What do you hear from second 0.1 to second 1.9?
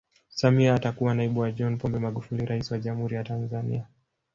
Samia atakuwa naibu wa John